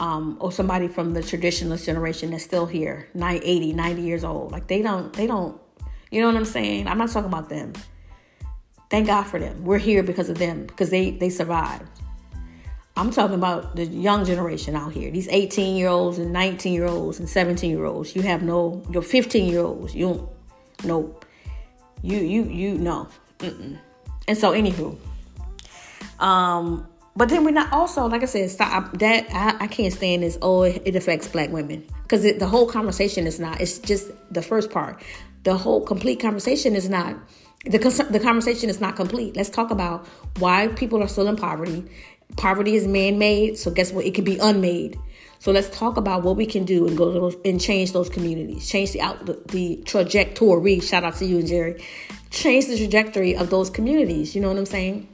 [0.00, 4.52] um, or somebody from the traditionalist generation that's still here, 80, 90 years old.
[4.52, 5.60] Like they don't, they don't,
[6.10, 6.88] you know what I'm saying?
[6.88, 7.74] I'm not talking about them.
[8.90, 9.64] Thank God for them.
[9.64, 11.84] We're here because of them, because they, they survived.
[12.96, 15.10] I'm talking about the young generation out here.
[15.10, 18.16] These 18 year olds and 19 year olds and 17 year olds.
[18.16, 19.94] You have no, your 15 year olds.
[19.94, 20.28] You don't,
[20.84, 21.20] no,
[22.02, 23.08] you, you, you, no.
[23.38, 23.78] Mm-mm.
[24.26, 24.98] And so, anywho,
[26.18, 29.26] um, but then we're not also, like I said, stop that.
[29.32, 30.38] I, I can't stand this.
[30.40, 33.60] Oh, it, it affects black women because the whole conversation is not.
[33.60, 35.02] It's just the first part.
[35.44, 37.16] The whole complete conversation is not.
[37.64, 37.78] The,
[38.10, 39.36] the conversation is not complete.
[39.36, 40.06] Let's talk about
[40.38, 41.84] why people are still in poverty.
[42.36, 44.04] Poverty is man-made, so guess what?
[44.04, 44.98] It can be unmade.
[45.40, 48.68] So let's talk about what we can do and go those, and change those communities,
[48.68, 50.80] change the out the, the trajectory.
[50.80, 51.82] Shout out to you and Jerry.
[52.30, 54.34] Change the trajectory of those communities.
[54.34, 55.08] You know what I'm saying?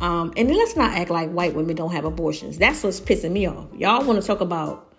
[0.00, 2.58] Um, and let's not act like white women don't have abortions.
[2.58, 3.68] That's what's pissing me off.
[3.74, 4.92] Y'all want to talk about,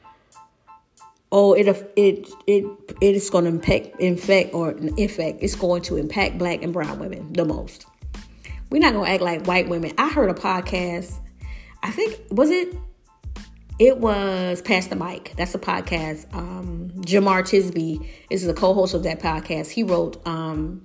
[1.32, 2.66] oh, it it it
[3.02, 5.44] it is going to impact, infect, or infect.
[5.44, 7.86] It's going to impact black and brown women the most.
[8.70, 9.92] We're not gonna act like white women.
[9.98, 11.14] I heard a podcast.
[11.84, 12.76] I think was it.
[13.80, 15.34] It was Pass the Mic.
[15.38, 16.34] That's a podcast.
[16.34, 19.70] Um, Jemar Tisby is the co-host of that podcast.
[19.70, 20.82] He wrote um,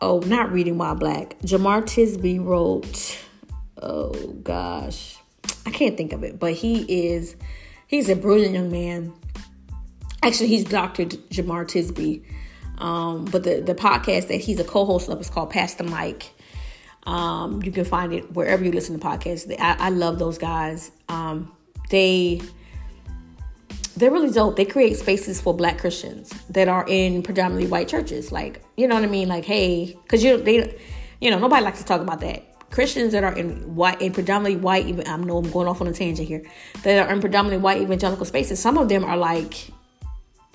[0.00, 1.36] oh, not reading while black.
[1.40, 3.18] Jemar Tisby wrote,
[3.82, 4.12] oh
[4.44, 5.16] gosh,
[5.66, 7.34] I can't think of it, but he is,
[7.88, 9.12] he's a brilliant young man.
[10.22, 11.06] Actually, he's Dr.
[11.06, 12.24] Jemar Tisby.
[12.78, 16.32] Um, but the, the podcast that he's a co-host of is called Pass the Mic.
[17.06, 19.50] Um, you can find it wherever you listen to podcasts.
[19.58, 20.90] I, I love those guys.
[21.08, 21.52] Um,
[21.90, 22.40] they
[23.96, 24.56] they're really dope.
[24.56, 28.32] They create spaces for black Christians that are in predominantly white churches.
[28.32, 29.28] Like, you know what I mean?
[29.28, 30.78] Like, hey, because you they
[31.20, 32.46] you know, nobody likes to talk about that.
[32.70, 35.88] Christians that are in white in predominantly white even I know I'm going off on
[35.88, 36.44] a tangent here,
[36.82, 39.70] that are in predominantly white evangelical spaces, some of them are like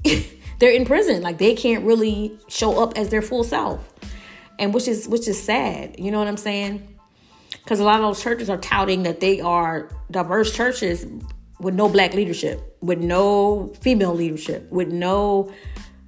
[0.60, 1.22] they're in prison.
[1.22, 3.94] Like they can't really show up as their full self.
[4.60, 6.00] And which is which is sad.
[6.00, 6.98] You know what I'm saying?
[7.52, 11.06] Because a lot of those churches are touting that they are diverse churches,
[11.60, 15.52] with no black leadership, with no female leadership, with no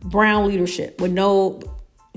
[0.01, 1.61] brown leadership, with no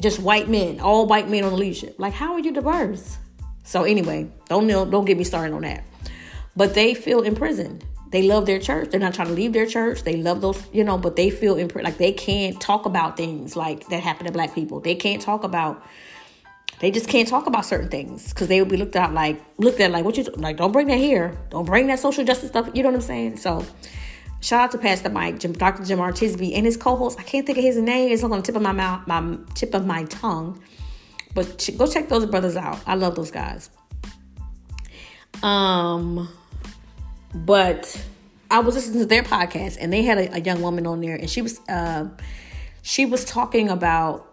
[0.01, 1.97] just white men, all white men on the leadership.
[1.99, 3.19] Like, how are you diverse?
[3.65, 5.85] So anyway, don't don't get me started on that.
[6.57, 7.85] But they feel imprisoned.
[8.11, 8.91] They love their church.
[8.91, 10.03] They're not trying to leave their church.
[10.03, 13.55] They love those, you know, but they feel imp- like they can't talk about things
[13.55, 14.81] like that happen to black people.
[14.81, 15.85] They can't talk about
[16.79, 19.81] they just can't talk about certain things because they would be looked at like looked
[19.81, 20.57] at like what you like.
[20.57, 21.37] Don't bring that here.
[21.51, 22.71] Don't bring that social justice stuff.
[22.73, 23.37] You know what I'm saying?
[23.39, 23.65] So.
[24.43, 25.83] Shout out to Pass the Mic, Jim, Dr.
[25.83, 27.21] Jemar Tisby, and his co-host.
[27.21, 28.11] I can't think of his name.
[28.11, 30.63] It's on the tip of my mouth, my tip of my tongue.
[31.35, 32.81] But ch- go check those brothers out.
[32.87, 33.69] I love those guys.
[35.43, 36.29] Um,
[37.35, 38.03] but
[38.51, 41.17] I was listening to their podcast, and they had a, a young woman on there,
[41.17, 42.09] and she was uh,
[42.83, 44.30] she was talking about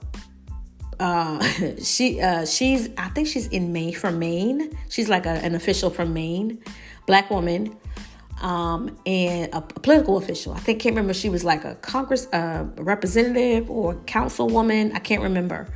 [0.99, 1.43] uh,
[1.83, 4.77] she uh, she's I think she's in Maine from Maine.
[4.89, 6.61] She's like a, an official from Maine,
[7.05, 7.75] black woman,
[8.41, 10.53] um, and a, political official.
[10.53, 14.93] I think can't remember she was like a Congress uh, representative or councilwoman.
[14.95, 15.67] I can't remember,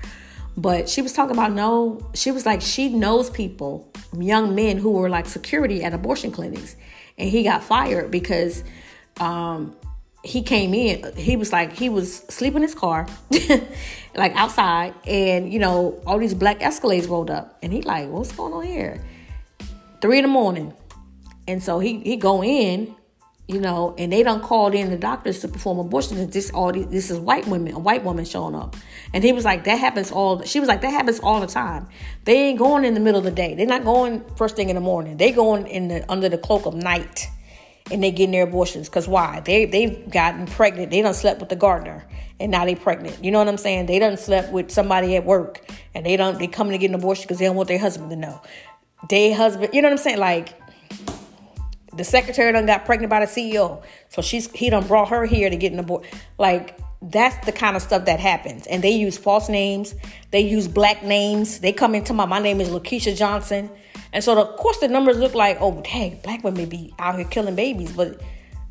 [0.57, 2.10] but she was talking about no.
[2.13, 6.75] She was like she knows people, young men who were like security at abortion clinics,
[7.17, 8.63] and he got fired because
[9.19, 9.75] um,
[10.23, 13.07] he came in, he was like, he was sleeping in his car,
[14.15, 17.57] like outside, and you know, all these black Escalades rolled up.
[17.63, 19.03] And he like, what's going on here?
[20.01, 20.73] Three in the morning.
[21.47, 22.95] And so he he go in,
[23.47, 26.17] you know, and they don't called in the doctors to perform abortion.
[26.19, 28.75] And this all these, this is white women, a white woman showing up.
[29.13, 31.88] And he was like, that happens all she was like, that happens all the time.
[32.25, 33.55] They ain't going in the middle of the day.
[33.55, 35.17] They're not going first thing in the morning.
[35.17, 37.27] They going in the under the cloak of night
[37.91, 38.89] and they getting their abortions.
[38.89, 39.41] Cause why?
[39.41, 40.91] They they've gotten pregnant.
[40.91, 42.06] They done slept with the gardener
[42.39, 43.23] and now they pregnant.
[43.23, 43.86] You know what I'm saying?
[43.86, 46.95] They done slept with somebody at work and they don't they coming to get an
[46.95, 48.41] abortion because they don't want their husband to know.
[49.10, 50.19] They husband, you know what I'm saying?
[50.19, 50.60] Like
[51.93, 53.84] the secretary done got pregnant by the CEO.
[54.10, 56.12] So she's he done brought her here to get an abortion.
[56.38, 58.67] Like that's the kind of stuff that happens.
[58.67, 59.95] And they use false names.
[60.32, 61.60] They use black names.
[61.60, 63.69] They come into my my name is Lakeisha Johnson.
[64.13, 67.26] And so, of course, the numbers look like, oh, dang, black women be out here
[67.26, 67.93] killing babies.
[67.93, 68.21] But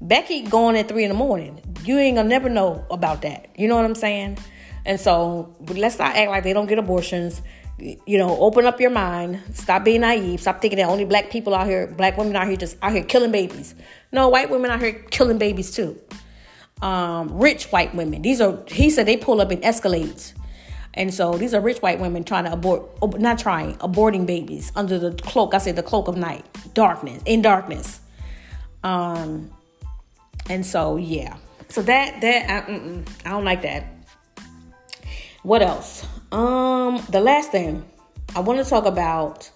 [0.01, 1.61] Becky going at three in the morning.
[1.85, 3.49] You ain't gonna never know about that.
[3.57, 4.39] You know what I'm saying?
[4.85, 7.41] And so, let's not act like they don't get abortions.
[7.79, 9.41] You know, open up your mind.
[9.55, 10.41] Stop being naive.
[10.41, 13.03] Stop thinking that only black people out here, black women out here, just out here
[13.03, 13.75] killing babies.
[14.13, 15.99] No, white women out here killing babies too.
[16.83, 18.21] Um, rich white women.
[18.21, 18.59] These are.
[18.67, 20.35] He said they pull up in Escalades
[20.95, 22.83] and so these are rich white women trying to abort,
[23.21, 25.55] not trying, aborting babies under the cloak.
[25.55, 28.01] I say the cloak of night, darkness, in darkness.
[28.83, 29.51] Um,
[30.49, 31.37] and so yeah,
[31.69, 33.87] so that that I, I don't like that.
[35.43, 36.07] What else?
[36.33, 37.85] Um, the last thing
[38.35, 39.51] I want to talk about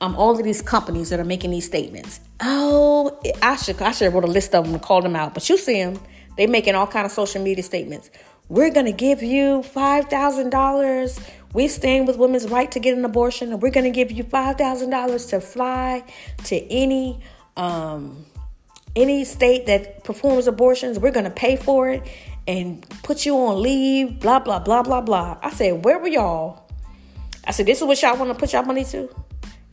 [0.00, 2.20] um all of these companies that are making these statements.
[2.40, 5.34] Oh, I should I should have wrote a list of them and called them out,
[5.34, 6.00] but you see them.
[6.36, 8.10] They making all kind of social media statements.
[8.48, 11.30] We're going to give you $5,000.
[11.54, 14.24] We stand with women's right to get an abortion, and we're going to give you
[14.24, 16.04] $5,000 to fly
[16.44, 17.20] to any
[17.56, 18.26] um,
[18.96, 20.98] any state that performs abortions.
[20.98, 22.02] We're going to pay for it
[22.46, 25.38] and put you on leave, blah, blah, blah, blah, blah.
[25.42, 26.68] I said, Where were y'all?
[27.46, 29.08] I said, This is what y'all want to put y'all money to?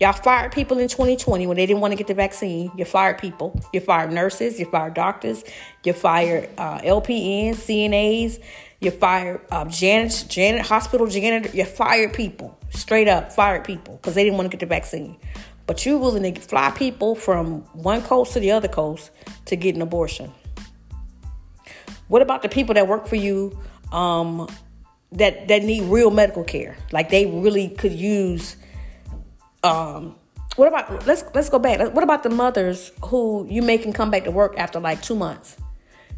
[0.02, 2.72] Y'all fired people in 2020 when they didn't want to get the vaccine.
[2.76, 3.62] You fired people.
[3.72, 4.60] You fired nurses.
[4.60, 5.44] You fired doctors.
[5.84, 8.40] You fired uh, LPNs, CNAs.
[8.80, 11.56] You fired uh, Janet, Janet, hospital janitor.
[11.56, 12.58] You fired people.
[12.72, 15.18] Straight up fired people because they didn't want to get the vaccine.
[15.68, 19.12] But you willing to fly people from one coast to the other coast
[19.46, 20.32] to get an abortion.
[22.08, 23.56] What about the people that work for you
[23.92, 24.50] um,
[25.12, 26.76] that that need real medical care?
[26.92, 28.56] Like they really could use
[29.64, 30.16] um,
[30.56, 31.94] what about let's let's go back.
[31.94, 35.16] What about the mothers who you make them come back to work after like two
[35.16, 35.58] months?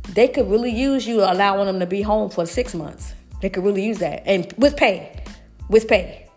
[0.09, 3.13] They could really use you allowing them to be home for six months.
[3.41, 5.23] They could really use that and with pay,
[5.69, 6.29] with pay.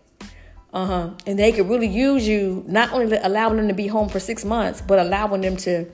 [0.73, 1.09] Uh huh.
[1.25, 4.45] And they could really use you not only allowing them to be home for six
[4.45, 5.85] months, but allowing them to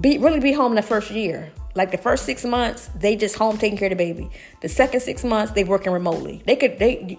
[0.00, 1.50] be really be home in the first year.
[1.74, 4.30] Like the first six months, they just home taking care of the baby.
[4.60, 6.42] The second six months, they working remotely.
[6.46, 7.18] They could they,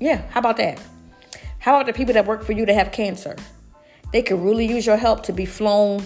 [0.00, 0.22] yeah.
[0.30, 0.80] How about that?
[1.58, 3.36] How about the people that work for you that have cancer?
[4.12, 6.04] They could really use your help to be flown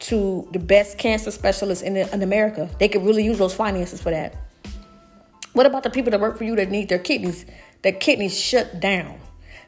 [0.00, 2.68] to the best cancer specialists in, the, in America.
[2.78, 4.34] They could really use those finances for that.
[5.52, 7.44] What about the people that work for you that need their kidneys,
[7.82, 9.20] their kidneys shut down?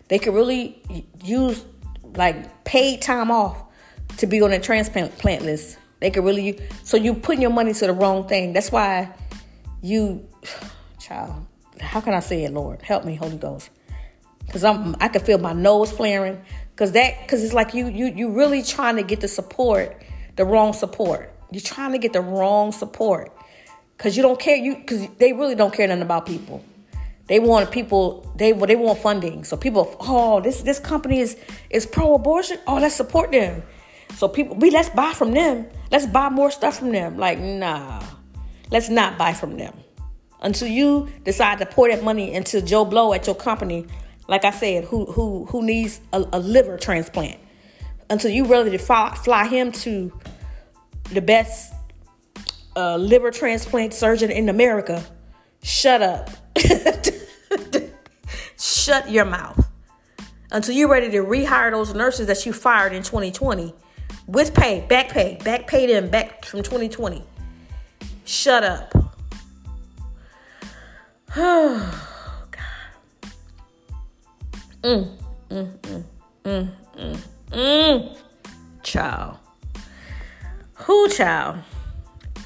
[0.09, 0.83] They could really
[1.23, 1.65] use
[2.17, 3.63] like paid time off
[4.19, 5.79] to be on a transplant list.
[6.01, 8.53] They could really so you putting your money to the wrong thing.
[8.53, 9.11] That's why
[9.83, 10.27] you,
[10.99, 11.47] child.
[11.81, 12.83] How can I say it, Lord?
[12.83, 13.69] Help me, Holy Ghost
[14.47, 16.41] because I'm I can feel my nose flaring.
[16.71, 20.03] Because that because it's like you you you really trying to get the support
[20.37, 21.33] the wrong support.
[21.51, 23.33] You're trying to get the wrong support.
[23.97, 26.65] Because you don't care you because they really don't care nothing about people.
[27.27, 29.45] They want people they they want funding.
[29.45, 31.37] So people oh this this company is
[31.71, 32.59] is pro-abortion?
[32.67, 33.63] Oh let's support them.
[34.17, 35.67] So people we let's buy from them.
[35.91, 37.17] Let's buy more stuff from them.
[37.17, 38.03] Like nah.
[38.71, 39.75] Let's not buy from them.
[40.41, 43.87] Until you decide to pour that money into joe blow at your company
[44.29, 47.39] like I said, who who who needs a, a liver transplant
[48.11, 50.13] until you ready to fly, fly him to
[51.13, 51.75] the best
[52.77, 55.05] uh, liver transplant surgeon in America.
[55.63, 56.31] Shut up.
[58.59, 59.67] Shut your mouth.
[60.51, 63.75] Until you're ready to rehire those nurses that you fired in 2020
[64.27, 67.23] with pay, back pay, back pay them back from 2020.
[68.25, 68.95] Shut up.
[74.85, 75.09] Mm,
[75.49, 76.05] mm, mm,
[76.45, 77.19] mm, mm,
[77.53, 78.17] mm.
[78.83, 79.39] Child.
[80.75, 81.61] Who child?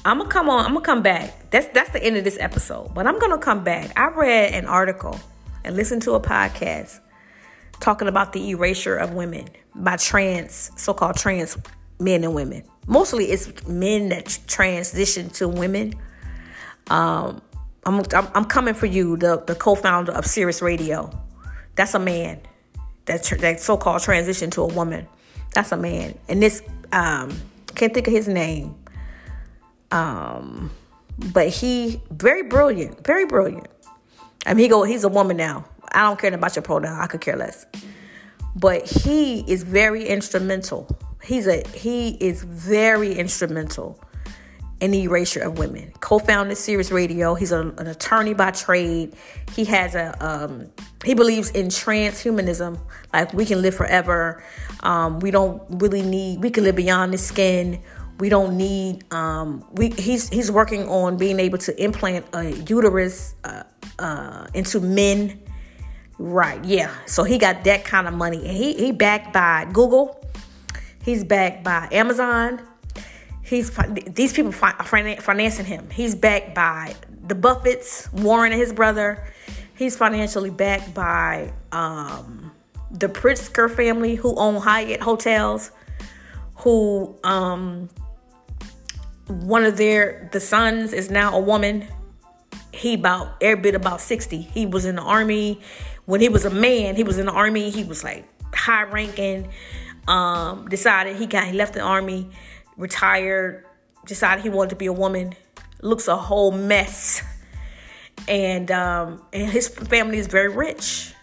[0.05, 1.51] I'm gonna come on, I'm gonna come back.
[1.51, 2.93] That's that's the end of this episode.
[2.93, 3.91] But I'm gonna come back.
[3.99, 5.19] I read an article
[5.65, 7.01] and listened to a podcast
[7.81, 11.57] talking about the erasure of women by trans, so-called trans
[11.99, 12.63] men and women.
[12.87, 15.93] Mostly it's men that transition to women.
[16.89, 17.41] Um,
[17.85, 21.11] I'm, I'm, I'm coming for you, the, the co-founder of Sirius Radio.
[21.79, 22.41] That's a man.
[23.05, 25.07] That that so-called transition to a woman.
[25.53, 26.17] That's a man.
[26.27, 26.61] And this
[26.91, 27.31] um
[27.73, 28.75] can't think of his name.
[29.89, 30.71] Um
[31.31, 33.67] but he very brilliant, very brilliant.
[34.45, 35.63] I mean he go he's a woman now.
[35.93, 36.99] I don't care about your pronoun.
[36.99, 37.65] I could care less.
[38.57, 40.85] But he is very instrumental.
[41.23, 44.03] He's a he is very instrumental
[44.79, 45.91] in the erasure of women.
[45.99, 47.35] Co-founded Sirius Radio.
[47.35, 49.13] He's a, an attorney by trade.
[49.55, 50.69] He has a um,
[51.03, 52.79] he believes in transhumanism,
[53.13, 54.43] like we can live forever.
[54.81, 56.41] Um, we don't really need.
[56.41, 57.81] We can live beyond the skin.
[58.19, 59.11] We don't need.
[59.13, 63.63] Um, we he's he's working on being able to implant a uterus uh,
[63.97, 65.39] uh, into men.
[66.17, 66.93] Right, yeah.
[67.05, 68.37] So he got that kind of money.
[68.45, 70.21] And he, he backed by Google.
[71.01, 72.61] He's backed by Amazon.
[73.49, 73.71] He's
[74.05, 75.89] these people are financing him.
[75.89, 76.95] He's backed by
[77.27, 79.27] the Buffetts, Warren and his brother.
[79.75, 82.51] He's financially backed by um,
[82.91, 85.71] the Pritzker family, who own Hyatt hotels.
[86.57, 87.89] Who um,
[89.27, 91.87] one of their the sons is now a woman.
[92.71, 94.41] He about every bit about sixty.
[94.41, 95.61] He was in the army
[96.09, 97.69] when he was a man, he was in the army.
[97.69, 99.47] He was like high ranking.
[100.07, 102.31] Um, decided he got he left the army,
[102.79, 103.65] retired.
[104.05, 105.35] Decided he wanted to be a woman.
[105.81, 107.21] Looks a whole mess,
[108.27, 111.13] and um, and his family is very rich,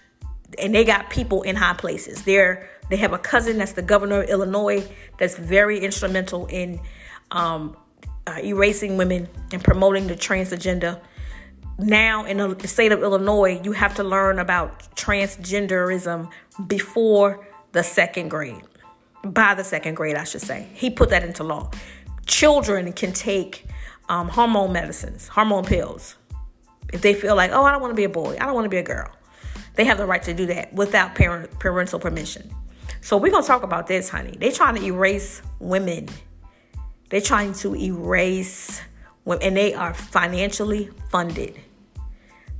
[0.58, 2.22] and they got people in high places.
[2.22, 4.88] They're they have a cousin that's the governor of Illinois
[5.18, 6.80] that's very instrumental in
[7.32, 7.76] um,
[8.26, 11.02] uh, erasing women and promoting the trans agenda
[11.78, 16.30] now in the state of Illinois, you have to learn about transgenderism
[16.66, 18.62] before the second grade.
[19.32, 20.68] By the second grade, I should say.
[20.74, 21.70] He put that into law.
[22.26, 23.66] Children can take
[24.08, 26.16] um, hormone medicines, hormone pills.
[26.92, 28.64] If they feel like, oh, I don't want to be a boy, I don't want
[28.64, 29.10] to be a girl,
[29.74, 32.50] they have the right to do that without parent, parental permission.
[33.00, 34.36] So we're gonna talk about this, honey.
[34.38, 36.08] They're trying to erase women.
[37.10, 38.80] They're trying to erase
[39.24, 41.58] women, and they are financially funded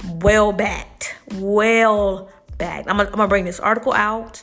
[0.04, 2.88] well backed, well backed.
[2.88, 4.42] I'm gonna, I'm gonna bring this article out.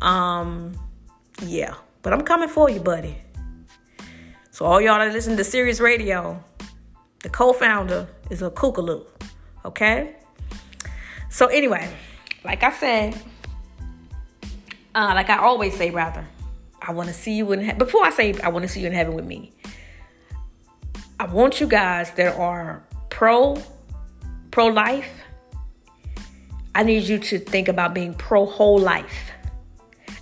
[0.00, 0.74] Um,
[1.40, 3.16] yeah, but I'm coming for you, buddy.
[4.50, 6.42] So all y'all that listen to Sirius Radio,
[7.22, 9.06] the co-founder is a kookaloo.
[9.64, 10.16] Okay.
[11.30, 11.90] So anyway,
[12.44, 13.18] like I said,
[14.94, 16.26] uh, like I always say, rather,
[16.80, 17.64] I want to see you in.
[17.64, 19.52] He- Before I say I want to see you in heaven with me,
[21.18, 23.56] I want you guys that are pro
[24.50, 25.10] pro life,
[26.74, 29.31] I need you to think about being pro whole life.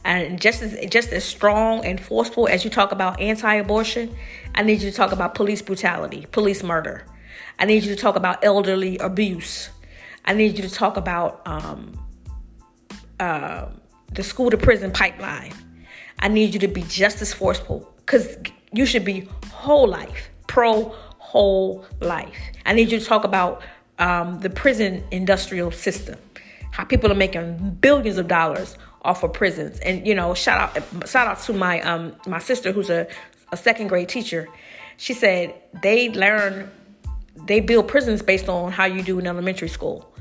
[0.05, 4.15] And just as just as strong and forceful as you talk about anti-abortion,
[4.55, 7.05] I need you to talk about police brutality, police murder.
[7.59, 9.69] I need you to talk about elderly abuse.
[10.25, 11.99] I need you to talk about um,
[13.19, 13.67] uh,
[14.13, 15.53] the school to prison pipeline.
[16.19, 18.37] I need you to be just as forceful because
[18.73, 22.37] you should be whole life, pro whole life.
[22.67, 23.63] I need you to talk about
[23.99, 26.19] um, the prison industrial system.
[26.73, 29.79] How people are making billions of dollars off of prisons.
[29.81, 33.07] And you know, shout out shout out to my um my sister who's a,
[33.53, 34.49] a second grade teacher.
[34.97, 36.71] She said they learn
[37.47, 40.13] they build prisons based on how you do in elementary school.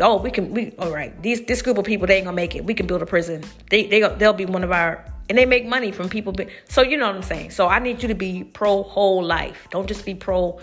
[0.00, 1.20] Oh, we can we all right.
[1.22, 2.64] These this group of people they ain't gonna make it.
[2.64, 3.42] We can build a prison.
[3.70, 6.34] They they they'll be one of our and they make money from people.
[6.68, 7.50] So you know what I'm saying.
[7.50, 9.68] So I need you to be pro whole life.
[9.70, 10.60] Don't just be pro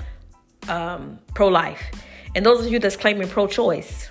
[0.67, 1.81] um, pro life.
[2.35, 4.09] And those of you that's claiming pro-choice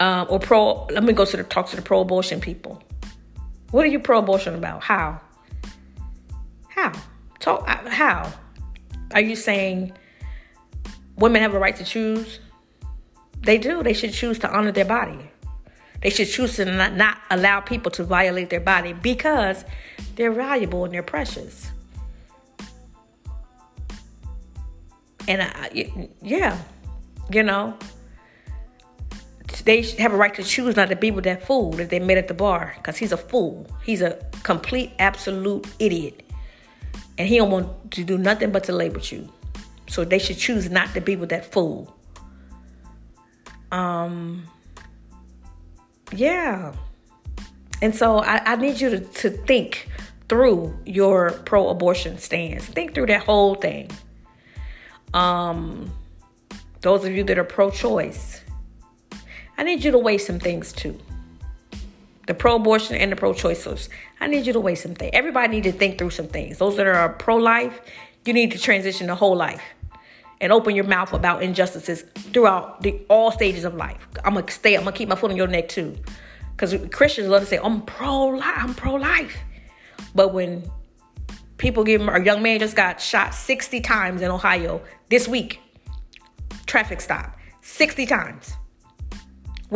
[0.00, 2.82] um, or pro, let me go to the talk to the pro-abortion people.
[3.70, 4.82] What are you pro-abortion about?
[4.82, 5.20] How?
[6.68, 6.92] How?
[7.40, 7.68] Talk.
[7.68, 8.32] Uh, how?
[9.14, 9.92] Are you saying
[11.16, 12.40] women have a right to choose?
[13.40, 13.82] They do.
[13.82, 15.18] They should choose to honor their body.
[16.02, 19.64] They should choose to not, not allow people to violate their body because
[20.14, 21.70] they're valuable and they're precious.
[25.28, 25.90] And I,
[26.22, 26.58] yeah,
[27.30, 27.76] you know,
[29.66, 32.16] they have a right to choose not to be with that fool that they met
[32.16, 33.66] at the bar because he's a fool.
[33.82, 36.22] He's a complete, absolute idiot.
[37.18, 39.28] And he don't want to do nothing but to with you.
[39.88, 41.92] So they should choose not to be with that fool.
[43.72, 44.46] Um,
[46.12, 46.72] yeah.
[47.82, 49.88] And so I, I need you to, to think
[50.28, 52.64] through your pro abortion stance.
[52.64, 53.90] Think through that whole thing.
[55.12, 55.92] Um,
[56.82, 58.42] those of you that are pro choice,
[59.58, 60.98] I need you to weigh some things too.
[62.26, 63.88] The pro abortion and the pro choicers,
[64.20, 65.10] I need you to weigh some things.
[65.14, 66.58] Everybody need to think through some things.
[66.58, 67.80] Those that are pro life,
[68.24, 69.62] you need to transition to whole life
[70.40, 72.02] and open your mouth about injustices
[72.32, 74.06] throughout the all stages of life.
[74.24, 75.96] I'm gonna stay, I'm gonna keep my foot on your neck too.
[76.50, 79.36] Because Christians love to say, I'm pro life, I'm pro life.
[80.14, 80.70] But when
[81.58, 85.60] people give a young man just got shot 60 times in Ohio this week.
[86.66, 87.36] Traffic stop.
[87.62, 88.54] 60 times.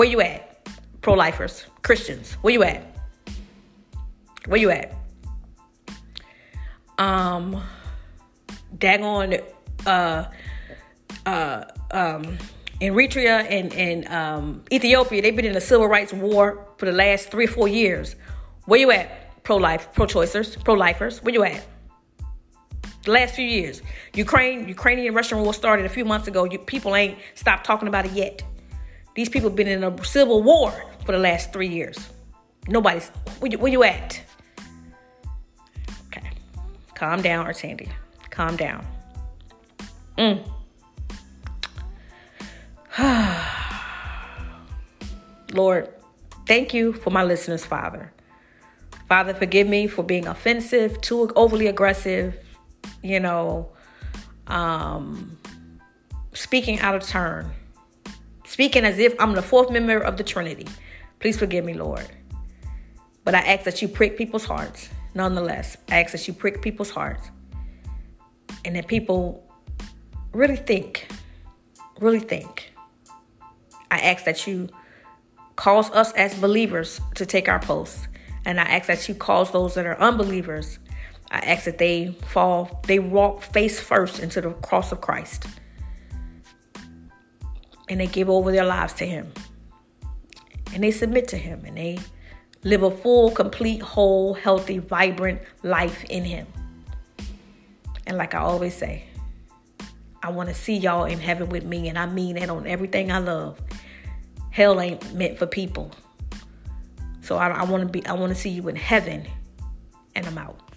[0.01, 0.67] Where you at?
[1.03, 2.33] Pro lifers, Christians.
[2.41, 2.83] Where you at?
[4.47, 4.95] Where you at?
[6.97, 7.63] Um,
[8.79, 9.45] daggone,
[9.85, 10.25] uh,
[11.27, 12.39] uh, um,
[12.81, 17.31] Eritrea and, and um, Ethiopia, they've been in a civil rights war for the last
[17.31, 18.17] three or four years.
[18.65, 19.45] Where you at?
[19.45, 21.23] Pro life, pro choicers, pro lifers.
[21.23, 21.63] Where you at?
[23.05, 23.83] the last few years.
[24.15, 26.45] Ukraine, Ukrainian Russian war started a few months ago.
[26.45, 28.43] You, people ain't stopped talking about it yet.
[29.15, 30.73] These people have been in a civil war
[31.05, 31.99] for the last three years.
[32.69, 33.09] Nobody's
[33.39, 34.23] where you, where you at?
[36.07, 36.31] Okay,
[36.95, 37.89] calm down, Sandy.
[38.31, 38.87] Calm down.
[40.17, 40.49] Mm.
[45.53, 45.89] Lord,
[46.47, 48.13] thank you for my listeners, Father.
[49.09, 52.37] Father, forgive me for being offensive, too overly aggressive,
[53.03, 53.69] you know,
[54.47, 55.37] um,
[56.33, 57.51] speaking out of turn,
[58.51, 60.67] speaking as if I'm the fourth member of the Trinity.
[61.21, 62.05] Please forgive me, Lord.
[63.25, 64.89] But I ask that you prick people's hearts.
[65.15, 67.31] Nonetheless, I ask that you prick people's hearts
[68.65, 69.49] and that people
[70.33, 71.07] really think,
[72.01, 72.73] really think.
[73.89, 74.69] I ask that you
[75.55, 78.09] cause us as believers to take our posts.
[78.45, 80.81] And I ask that you cause those that are unbelievers,
[81.31, 85.47] I ask that they fall, they walk face first into the cross of Christ.
[87.91, 89.31] And they give over their lives to Him.
[90.73, 91.63] And they submit to Him.
[91.67, 91.99] And they
[92.65, 96.47] live a full, complete, whole, healthy, vibrant life in Him.
[98.07, 99.05] And like I always say,
[100.23, 101.89] I want to see y'all in heaven with me.
[101.89, 103.61] And I mean that on everything I love.
[104.51, 105.93] Hell ain't meant for people.
[107.31, 108.05] So I, I want to be.
[108.07, 109.25] I want to see you in heaven,
[110.17, 110.70] and I'm out.